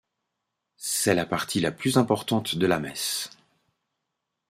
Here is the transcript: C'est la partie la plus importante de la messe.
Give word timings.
C'est 0.77 1.13
la 1.13 1.27
partie 1.27 1.59
la 1.59 1.71
plus 1.71 1.99
importante 1.99 2.55
de 2.55 2.65
la 2.65 2.79
messe. 2.79 3.29